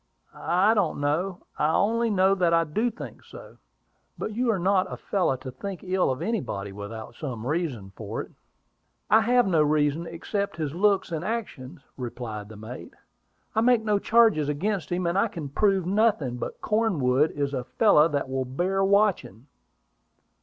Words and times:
"I 0.33 0.73
don't 0.73 0.99
know; 0.99 1.45
I 1.59 1.71
only 1.75 2.09
know 2.09 2.33
that 2.33 2.55
I 2.55 2.63
do 2.63 2.89
think 2.89 3.23
so." 3.23 3.57
"But 4.17 4.31
you 4.33 4.49
are 4.49 4.57
not 4.57 4.91
a 4.91 4.97
fellow 4.97 5.35
to 5.35 5.51
think 5.51 5.83
ill 5.83 6.09
of 6.09 6.23
anybody 6.23 6.71
without 6.71 7.13
some 7.13 7.45
reason 7.45 7.91
for 7.95 8.23
it." 8.23 8.31
"I 9.11 9.21
have 9.21 9.45
no 9.45 9.61
reason, 9.61 10.07
except 10.07 10.57
his 10.57 10.73
looks 10.73 11.11
and 11.11 11.23
actions," 11.23 11.81
replied 11.97 12.49
the 12.49 12.57
mate. 12.57 12.95
"I 13.53 13.61
make 13.61 13.83
no 13.83 13.99
charges 13.99 14.49
against 14.49 14.91
him, 14.91 15.05
and 15.05 15.19
I 15.19 15.27
can 15.27 15.49
prove 15.49 15.85
nothing; 15.85 16.37
but 16.37 16.61
Cornwood 16.61 17.29
is 17.35 17.53
a 17.53 17.63
fellow 17.63 18.07
that 18.07 18.27
will 18.27 18.43
bear 18.45 18.83
watching." 18.83 19.45